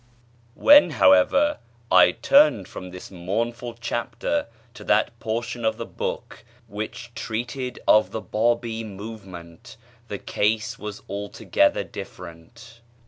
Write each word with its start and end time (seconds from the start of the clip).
When, 0.55 0.89
however, 0.97 1.59
I 1.91 2.09
turned 2.13 2.67
from 2.67 2.89
this 2.89 3.11
mournful 3.11 3.75
chapter 3.75 4.47
to 4.73 4.83
that 4.85 5.19
portion 5.19 5.63
of 5.63 5.77
the 5.77 5.85
book 5.85 6.43
which 6.67 7.11
treated 7.13 7.77
of 7.87 8.09
the 8.09 8.19
Bábí 8.23 8.83
movement, 8.83 9.77
the 10.07 10.17
case 10.17 10.79
was 10.79 11.03
altogether 11.07 11.83
different. 11.83 12.81